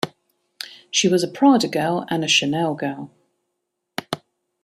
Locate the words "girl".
1.67-2.07, 2.73-3.11